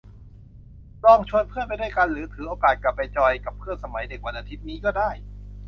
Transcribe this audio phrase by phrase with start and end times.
[1.05, 5.09] ลองชวนเพื่อนไปช่วยกัน หรือถือโอกาสกลับไปจอยกับเพื่อนสมัยเด็กวันอาทิตย์นี้ก็ได้